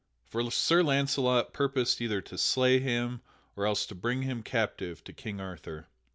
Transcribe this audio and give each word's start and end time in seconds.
For 0.25 0.49
Sir 0.49 0.81
Launcelot 0.81 1.53
purposed 1.53 2.01
either 2.01 2.21
to 2.21 2.35
slay 2.35 2.79
him 2.79 3.21
or 3.55 3.67
else 3.67 3.85
to 3.85 3.93
bring 3.93 4.23
him 4.23 4.41
captive 4.41 5.03
to 5.03 5.13
King 5.13 5.39
Arthur. 5.39 5.89